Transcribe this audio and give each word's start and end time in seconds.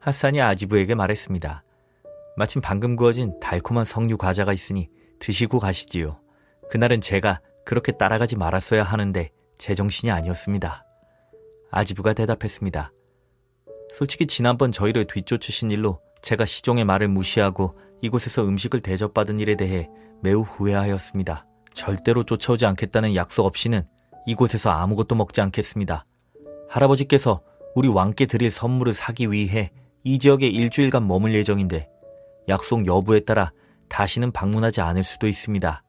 핫산이 0.00 0.40
아지부에게 0.40 0.94
말했습니다. 0.94 1.64
마침 2.36 2.62
방금 2.62 2.94
구워진 2.94 3.38
달콤한 3.40 3.84
석류 3.84 4.16
과자가 4.16 4.52
있으니 4.52 4.88
드시고 5.18 5.58
가시지요. 5.58 6.20
그날은 6.70 7.00
제가 7.00 7.40
그렇게 7.64 7.92
따라가지 7.92 8.36
말았어야 8.36 8.84
하는데 8.84 9.30
제 9.58 9.74
정신이 9.74 10.12
아니었습니다. 10.12 10.84
아지부가 11.70 12.12
대답했습니다. 12.12 12.92
솔직히 13.92 14.26
지난번 14.26 14.70
저희를 14.70 15.06
뒤쫓으신 15.06 15.70
일로 15.70 16.00
제가 16.22 16.46
시종의 16.46 16.84
말을 16.84 17.08
무시하고 17.08 17.76
이곳에서 18.00 18.44
음식을 18.44 18.80
대접받은 18.80 19.40
일에 19.40 19.56
대해 19.56 19.88
매우 20.22 20.42
후회하였습니다. 20.42 21.44
절대로 21.74 22.22
쫓아오지 22.22 22.66
않겠다는 22.66 23.16
약속 23.16 23.46
없이는 23.46 23.82
이곳에서 24.26 24.70
아무것도 24.70 25.16
먹지 25.16 25.40
않겠습니다. 25.40 26.04
할아버지께서 26.68 27.42
우리 27.74 27.88
왕께 27.88 28.26
드릴 28.26 28.50
선물을 28.50 28.94
사기 28.94 29.30
위해 29.32 29.72
이 30.04 30.18
지역에 30.18 30.46
일주일간 30.46 31.06
머물 31.06 31.34
예정인데 31.34 31.88
약속 32.48 32.86
여부에 32.86 33.20
따라 33.20 33.52
다시는 33.88 34.32
방문하지 34.32 34.80
않을 34.80 35.04
수도 35.04 35.26
있습니다. 35.26 35.82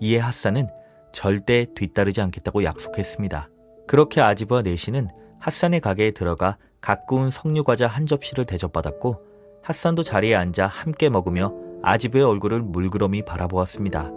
이에 0.00 0.18
핫산은 0.18 0.68
절대 1.12 1.66
뒤따르지 1.74 2.20
않겠다고 2.20 2.64
약속했습니다. 2.64 3.48
그렇게 3.86 4.20
아지부와 4.20 4.62
내시는 4.62 5.08
핫산의 5.40 5.80
가게에 5.80 6.10
들어가 6.10 6.56
가꾸운 6.80 7.30
석류과자 7.30 7.86
한 7.86 8.06
접시를 8.06 8.44
대접받았고 8.44 9.22
핫산도 9.62 10.02
자리에 10.02 10.34
앉아 10.34 10.66
함께 10.66 11.08
먹으며 11.08 11.54
아지부의 11.82 12.24
얼굴을 12.24 12.60
물그러미 12.62 13.24
바라보았습니다. 13.24 14.10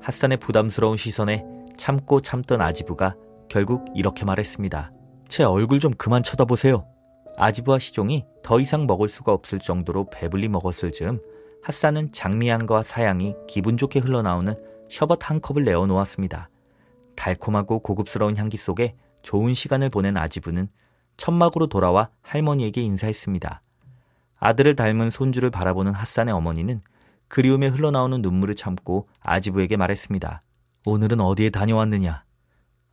핫산의 0.00 0.38
부담스러운 0.38 0.96
시선에 0.96 1.44
참고 1.76 2.20
참던 2.20 2.60
아지부가 2.60 3.16
결국 3.48 3.84
이렇게 3.94 4.24
말했습니다. 4.24 4.92
제 5.26 5.44
얼굴 5.44 5.80
좀 5.80 5.92
그만 5.92 6.22
쳐다보세요. 6.22 6.86
아지부와 7.36 7.78
시종이 7.78 8.24
더 8.48 8.60
이상 8.60 8.86
먹을 8.86 9.08
수가 9.08 9.34
없을 9.34 9.58
정도로 9.58 10.08
배불리 10.08 10.48
먹었을 10.48 10.90
즈음 10.90 11.20
핫산은 11.64 12.12
장미향과 12.12 12.82
사향이 12.82 13.34
기분 13.46 13.76
좋게 13.76 13.98
흘러나오는 13.98 14.54
셔벗 14.88 15.28
한 15.28 15.42
컵을 15.42 15.64
내어 15.64 15.84
놓았습니다. 15.84 16.48
달콤하고 17.14 17.80
고급스러운 17.80 18.38
향기 18.38 18.56
속에 18.56 18.96
좋은 19.20 19.52
시간을 19.52 19.90
보낸 19.90 20.16
아지부는 20.16 20.70
천막으로 21.18 21.66
돌아와 21.66 22.08
할머니에게 22.22 22.80
인사했습니다. 22.80 23.60
아들을 24.38 24.76
닮은 24.76 25.10
손주를 25.10 25.50
바라보는 25.50 25.92
핫산의 25.92 26.32
어머니는 26.32 26.80
그리움에 27.28 27.66
흘러나오는 27.66 28.22
눈물을 28.22 28.54
참고 28.54 29.08
아지부에게 29.20 29.76
말했습니다. 29.76 30.40
오늘은 30.86 31.20
어디에 31.20 31.50
다녀왔느냐? 31.50 32.24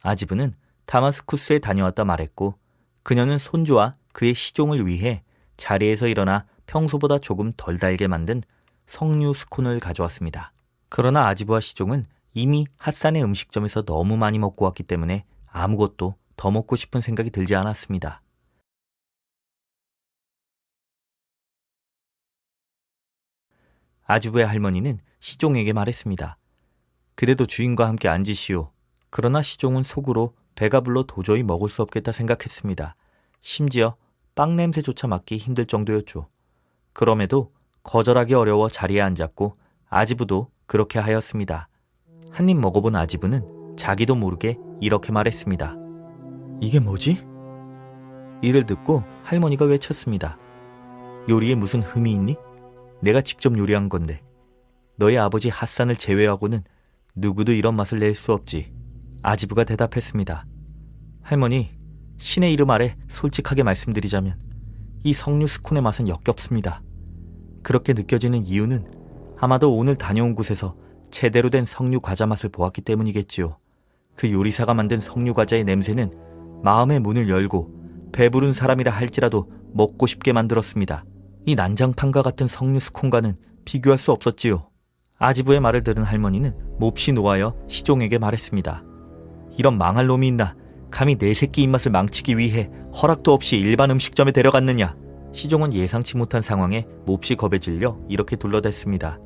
아지부는 0.03 0.53
다마스쿠스에 0.85 1.59
다녀왔다 1.59 2.03
말했고 2.03 2.55
그녀는 3.03 3.37
손주와 3.37 3.95
그의 4.11 4.33
시종을 4.33 4.85
위해 4.85 5.23
자리에서 5.57 6.07
일어나 6.07 6.45
평소보다 6.67 7.19
조금 7.19 7.53
덜 7.55 7.77
달게 7.77 8.07
만든 8.07 8.41
석류 8.85 9.33
스콘을 9.33 9.79
가져왔습니다. 9.79 10.51
그러나 10.89 11.27
아지부와 11.27 11.59
시종은 11.59 12.03
이미 12.33 12.65
핫산의 12.77 13.23
음식점에서 13.23 13.83
너무 13.83 14.17
많이 14.17 14.39
먹고 14.39 14.65
왔기 14.65 14.83
때문에 14.83 15.25
아무것도 15.47 16.15
더 16.35 16.51
먹고 16.51 16.75
싶은 16.75 17.01
생각이 17.01 17.29
들지 17.29 17.55
않았습니다. 17.55 18.21
아지부의 24.03 24.45
할머니는 24.45 24.99
시종에게 25.19 25.73
말했습니다. 25.73 26.37
그래도 27.15 27.47
주인과 27.47 27.87
함께 27.87 28.07
앉으시오. 28.07 28.71
그러나 29.09 29.41
시종은 29.41 29.83
속으로 29.83 30.35
배가 30.53 30.81
불러 30.81 31.03
도저히 31.03 31.41
먹을 31.41 31.69
수 31.69 31.81
없겠다 31.81 32.11
생각했습니다. 32.11 32.95
심지어 33.41 33.95
빵 34.35 34.55
냄새조차 34.55 35.07
맡기 35.07 35.37
힘들 35.37 35.65
정도였죠. 35.65 36.27
그럼에도 36.93 37.51
거절하기 37.83 38.33
어려워 38.33 38.67
자리에 38.69 39.01
앉았고 39.01 39.57
아지부도 39.89 40.49
그렇게 40.65 40.99
하였습니다. 40.99 41.69
한 42.31 42.49
입 42.49 42.57
먹어본 42.59 42.95
아지부는 42.95 43.75
자기도 43.77 44.15
모르게 44.15 44.57
이렇게 44.81 45.11
말했습니다. 45.13 45.75
이게 46.59 46.79
뭐지? 46.79 47.25
이를 48.41 48.65
듣고 48.65 49.03
할머니가 49.23 49.65
외쳤습니다. 49.65 50.37
요리에 51.29 51.55
무슨 51.55 51.81
흠이 51.81 52.11
있니? 52.11 52.35
내가 53.01 53.21
직접 53.21 53.57
요리한 53.57 53.87
건데. 53.89 54.21
너희 54.97 55.17
아버지 55.17 55.49
핫산을 55.49 55.95
제외하고는 55.95 56.61
누구도 57.15 57.53
이런 57.53 57.75
맛을 57.75 57.99
낼 57.99 58.13
수 58.15 58.33
없지. 58.33 58.73
아지부가 59.23 59.63
대답했습니다. 59.63 60.45
할머니, 61.21 61.74
신의 62.17 62.53
이름 62.53 62.69
아래 62.69 62.95
솔직하게 63.07 63.63
말씀드리자면 63.63 64.39
이 65.03 65.13
석류 65.13 65.47
스콘의 65.47 65.83
맛은 65.83 66.07
역겹습니다. 66.07 66.81
그렇게 67.61 67.93
느껴지는 67.93 68.45
이유는 68.45 68.85
아마도 69.37 69.75
오늘 69.75 69.95
다녀온 69.95 70.35
곳에서 70.35 70.75
제대로 71.11 71.49
된 71.49 71.65
석류 71.65 71.99
과자 71.99 72.25
맛을 72.25 72.49
보았기 72.49 72.81
때문이겠지요. 72.81 73.57
그 74.15 74.31
요리사가 74.31 74.73
만든 74.73 74.99
석류 74.99 75.33
과자의 75.33 75.63
냄새는 75.63 76.11
마음의 76.63 76.99
문을 77.01 77.29
열고 77.29 78.11
배부른 78.13 78.53
사람이라 78.53 78.91
할지라도 78.91 79.51
먹고 79.73 80.07
싶게 80.07 80.31
만들었습니다. 80.33 81.05
이 81.45 81.55
난장판과 81.55 82.21
같은 82.21 82.47
석류 82.47 82.79
스콘과는 82.79 83.35
비교할 83.65 83.97
수 83.97 84.11
없었지요. 84.11 84.69
아지부의 85.17 85.59
말을 85.59 85.83
들은 85.83 86.03
할머니는 86.03 86.77
몹시 86.79 87.13
놓아여 87.13 87.55
시종에게 87.67 88.17
말했습니다. 88.17 88.83
이런 89.57 89.77
망할 89.77 90.07
놈이 90.07 90.27
있나? 90.27 90.55
감히 90.95 91.15
내 91.17 91.33
새끼 91.33 91.61
입맛을 91.63 91.91
망치기 91.91 92.37
위해 92.37 92.69
허락도 93.01 93.33
없이 93.33 93.57
일반 93.57 93.91
음식점에 93.91 94.31
데려갔느냐? 94.31 94.95
시종은 95.33 95.73
예상치 95.73 96.15
못한 96.15 96.41
상황에 96.41 96.87
몹시 97.05 97.35
겁에 97.35 97.59
질려 97.59 97.97
이렇게 98.07 98.37
둘러댔습니다. 98.37 99.19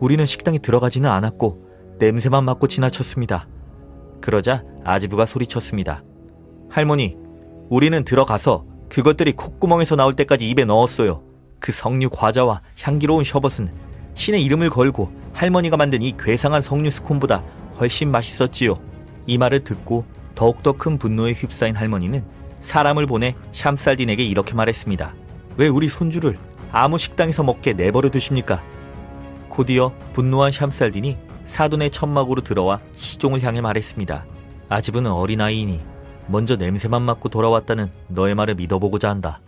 우리는 0.00 0.26
식당에 0.26 0.58
들어가지는 0.58 1.08
않았고 1.08 1.96
냄새만 1.98 2.44
맡고 2.44 2.66
지나쳤습니다. 2.66 3.48
그러자 4.20 4.64
아지부가 4.84 5.24
소리쳤습니다. 5.24 6.04
할머니, 6.68 7.16
우리는 7.70 8.04
들어가서 8.04 8.66
그것들이 8.90 9.32
콧구멍에서 9.32 9.96
나올 9.96 10.12
때까지 10.12 10.46
입에 10.50 10.66
넣었어요. 10.66 11.22
그 11.58 11.72
석류 11.72 12.10
과자와 12.10 12.60
향기로운 12.82 13.24
셔벗은 13.24 13.66
신의 14.12 14.44
이름을 14.44 14.68
걸고 14.68 15.10
할머니가 15.32 15.78
만든 15.78 16.02
이 16.02 16.14
괴상한 16.18 16.60
석류 16.60 16.90
스콘보다 16.90 17.42
훨씬 17.80 18.10
맛있었지요. 18.10 18.78
이 19.26 19.38
말을 19.38 19.64
듣고 19.64 20.04
더욱더 20.34 20.72
큰 20.72 20.98
분노에 20.98 21.32
휩싸인 21.32 21.76
할머니는 21.76 22.24
사람을 22.60 23.06
보내 23.06 23.34
샴살딘에게 23.52 24.24
이렇게 24.24 24.54
말했습니다. 24.54 25.14
왜 25.56 25.68
우리 25.68 25.88
손주를 25.88 26.38
아무 26.70 26.98
식당에서 26.98 27.42
먹게 27.42 27.72
내버려 27.74 28.08
두십니까? 28.08 28.62
곧이어 29.48 29.92
분노한 30.12 30.52
샴살딘이 30.52 31.18
사돈의 31.44 31.90
천막으로 31.90 32.40
들어와 32.42 32.80
시종을 32.94 33.42
향해 33.42 33.60
말했습니다. 33.60 34.24
아집은 34.68 35.06
어린아이이니 35.06 35.80
먼저 36.28 36.56
냄새만 36.56 37.02
맡고 37.02 37.28
돌아왔다는 37.28 37.90
너의 38.08 38.34
말을 38.34 38.54
믿어보고자 38.54 39.10
한다. 39.10 39.40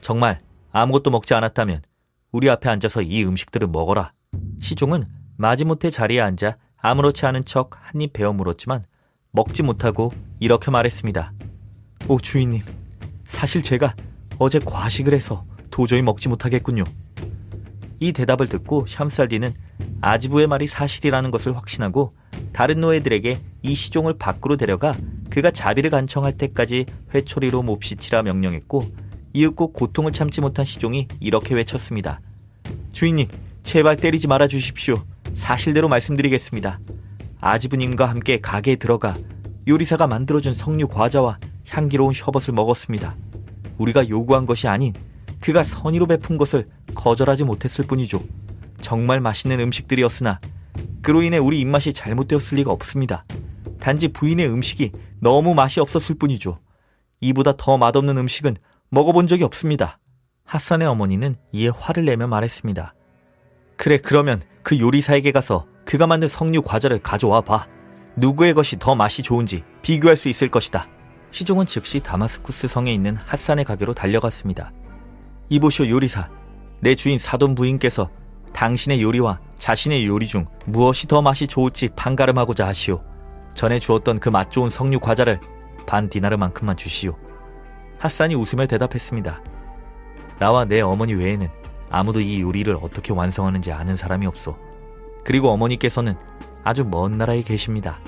정말 0.00 0.40
아무것도 0.72 1.10
먹지 1.10 1.34
않았다면 1.34 1.82
우리 2.32 2.50
앞에 2.50 2.68
앉아서 2.68 3.00
이 3.02 3.24
음식들을 3.24 3.68
먹어라. 3.68 4.12
시종은 4.60 5.06
마지못해 5.38 5.88
자리에 5.90 6.20
앉아 6.20 6.56
아무렇지 6.76 7.24
않은 7.26 7.44
척 7.44 7.70
한 7.76 8.00
입 8.02 8.12
베어 8.12 8.32
물었지만 8.32 8.82
먹지 9.36 9.62
못하고 9.62 10.12
이렇게 10.40 10.70
말했습니다. 10.70 11.32
오 12.08 12.18
주인님, 12.18 12.62
사실 13.26 13.62
제가 13.62 13.94
어제 14.38 14.58
과식을 14.58 15.12
해서 15.12 15.44
도저히 15.70 16.00
먹지 16.00 16.28
못하겠군요. 16.28 16.84
이 18.00 18.12
대답을 18.12 18.48
듣고 18.48 18.86
샴살디는 18.86 19.54
아지부의 20.00 20.46
말이 20.46 20.66
사실이라는 20.66 21.30
것을 21.30 21.54
확신하고 21.54 22.14
다른 22.52 22.80
노예들에게 22.80 23.40
이 23.62 23.74
시종을 23.74 24.14
밖으로 24.18 24.56
데려가 24.56 24.96
그가 25.28 25.50
자비를 25.50 25.90
간청할 25.90 26.32
때까지 26.32 26.86
회초리로 27.14 27.62
몹시 27.62 27.96
치라 27.96 28.22
명령했고 28.22 28.90
이윽고 29.34 29.72
고통을 29.72 30.12
참지 30.12 30.40
못한 30.40 30.64
시종이 30.64 31.08
이렇게 31.20 31.54
외쳤습니다. 31.54 32.20
주인님, 32.92 33.28
제발 33.62 33.98
때리지 33.98 34.28
말아 34.28 34.48
주십시오. 34.48 35.04
사실대로 35.34 35.88
말씀드리겠습니다. 35.88 36.80
아지부님과 37.50 38.06
함께 38.06 38.40
가게에 38.40 38.76
들어가 38.76 39.16
요리사가 39.68 40.06
만들어준 40.06 40.54
석류 40.54 40.88
과자와 40.88 41.38
향기로운 41.68 42.12
셔벗을 42.14 42.54
먹었습니다. 42.54 43.16
우리가 43.78 44.08
요구한 44.08 44.46
것이 44.46 44.68
아닌 44.68 44.94
그가 45.40 45.62
선의로 45.62 46.06
베푼 46.06 46.38
것을 46.38 46.68
거절하지 46.94 47.44
못했을 47.44 47.84
뿐이죠. 47.86 48.22
정말 48.80 49.20
맛있는 49.20 49.60
음식들이었으나 49.60 50.40
그로 51.02 51.22
인해 51.22 51.38
우리 51.38 51.60
입맛이 51.60 51.92
잘못되었을 51.92 52.58
리가 52.58 52.72
없습니다. 52.72 53.24
단지 53.80 54.08
부인의 54.08 54.48
음식이 54.48 54.92
너무 55.20 55.54
맛이 55.54 55.80
없었을 55.80 56.16
뿐이죠. 56.16 56.58
이보다 57.20 57.54
더 57.56 57.78
맛없는 57.78 58.16
음식은 58.16 58.56
먹어본 58.90 59.26
적이 59.26 59.44
없습니다. 59.44 59.98
핫산의 60.44 60.86
어머니는 60.88 61.36
이에 61.52 61.68
화를 61.68 62.04
내며 62.04 62.26
말했습니다. 62.26 62.94
그래, 63.76 63.98
그러면 63.98 64.42
그 64.62 64.78
요리사에게 64.78 65.32
가서 65.32 65.66
그가 65.86 66.06
만든 66.06 66.28
석류 66.28 66.62
과자를 66.62 66.98
가져와 66.98 67.40
봐. 67.40 67.66
누구의 68.16 68.52
것이 68.54 68.76
더 68.78 68.94
맛이 68.94 69.22
좋은지 69.22 69.62
비교할 69.82 70.16
수 70.16 70.28
있을 70.28 70.50
것이다. 70.50 70.88
시종은 71.30 71.66
즉시 71.66 72.00
다마스쿠스 72.00 72.66
성에 72.66 72.92
있는 72.92 73.16
핫산의 73.16 73.64
가게로 73.64 73.94
달려갔습니다. 73.94 74.72
이보시오 75.48 75.88
요리사. 75.88 76.28
내 76.80 76.94
주인 76.94 77.18
사돈 77.18 77.54
부인께서 77.54 78.10
당신의 78.52 79.02
요리와 79.02 79.40
자신의 79.56 80.06
요리 80.06 80.26
중 80.26 80.46
무엇이 80.66 81.06
더 81.06 81.22
맛이 81.22 81.46
좋을지 81.46 81.88
판가름하고자 81.94 82.66
하시오. 82.66 83.02
전에 83.54 83.78
주었던 83.78 84.18
그 84.18 84.30
맛 84.30 84.50
좋은 84.50 84.68
석류 84.68 84.98
과자를 84.98 85.40
반 85.86 86.10
디나르만큼만 86.10 86.76
주시오. 86.76 87.16
핫산이 87.98 88.34
웃으며 88.34 88.66
대답했습니다. 88.66 89.40
나와 90.38 90.64
내 90.64 90.80
어머니 90.80 91.14
외에는 91.14 91.48
아무도 91.90 92.20
이 92.20 92.40
요리를 92.40 92.76
어떻게 92.82 93.12
완성하는지 93.12 93.72
아는 93.72 93.94
사람이 93.94 94.26
없소. 94.26 94.65
그리고 95.26 95.48
어머니께서는 95.48 96.14
아주 96.62 96.84
먼 96.84 97.18
나라에 97.18 97.42
계십니다. 97.42 97.98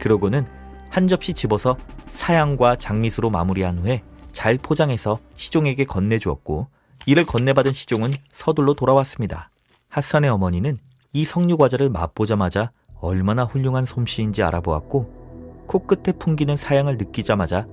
그러고는 0.00 0.48
한 0.88 1.06
접시 1.06 1.32
집어서 1.32 1.76
사양과 2.08 2.74
장미수로 2.74 3.30
마무리한 3.30 3.78
후에 3.78 4.02
잘 4.32 4.58
포장해서 4.58 5.20
시종에게 5.36 5.84
건네주었고 5.84 6.66
이를 7.06 7.24
건네받은 7.24 7.70
시종은 7.70 8.10
서둘러 8.32 8.74
돌아왔습니다. 8.74 9.48
핫산의 9.90 10.28
어머니는 10.28 10.76
이 11.12 11.24
석류 11.24 11.56
과자를 11.56 11.88
맛보자마자 11.88 12.72
얼마나 13.00 13.44
훌륭한 13.44 13.84
솜씨인지 13.84 14.42
알아보았고 14.42 15.64
코끝에 15.68 16.18
풍기는 16.18 16.56
사양을 16.56 16.96
느끼자마자 16.96 17.68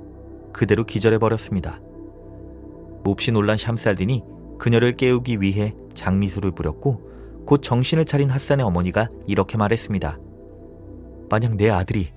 그대로 0.54 0.84
기절해 0.84 1.18
버렸습니다. 1.18 1.82
몹시 3.04 3.32
놀란 3.32 3.58
샴살딘이 3.58 4.22
그녀를 4.60 4.92
깨우기 4.92 5.42
위해 5.42 5.74
장미수를 5.96 6.52
뿌렸고 6.52 7.17
곧 7.48 7.62
정신을 7.62 8.04
차린 8.04 8.30
핫산의 8.30 8.66
어머니가 8.66 9.08
이렇게 9.26 9.58
말했습니다. 9.58 10.20
만약 11.30 11.56
내 11.56 11.70
아들이 11.70 12.10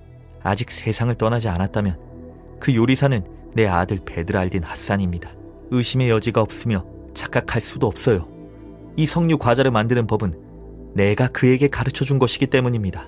아직 0.43 0.69
세상을 0.69 1.15
떠나지 1.15 1.47
않았다면 1.47 2.59
그 2.59 2.75
요리사는 2.75 3.25
내 3.55 3.65
아들 3.65 3.99
베드랄딘 4.05 4.61
핫산입니다. 4.61 5.31
의심의 5.71 6.09
여지가 6.09 6.41
없으며 6.41 6.85
착각할 7.13 7.61
수도 7.61 7.87
없어요. 7.87 8.27
이 8.97 9.05
석류 9.05 9.37
과자를 9.37 9.71
만드는 9.71 10.05
법은 10.05 10.33
내가 10.95 11.29
그에게 11.29 11.69
가르쳐 11.69 12.03
준 12.03 12.19
것이기 12.19 12.47
때문입니다. 12.47 13.07